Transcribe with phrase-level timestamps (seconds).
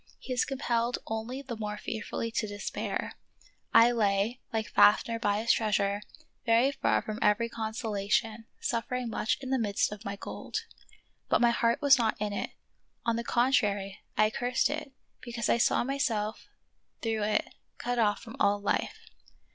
[0.17, 3.13] He is compelled only the more fearfully to despair.
[3.71, 6.01] I lay, like Faff ner by his treasure,
[6.81, 10.65] far from every consolation, suffering much in the midst of my gold.
[11.29, 12.49] But my heart was not in it;
[13.05, 14.91] on the contrary, I cursed it,
[15.21, 16.47] because I saw myself
[17.03, 19.07] through it cut off from all life.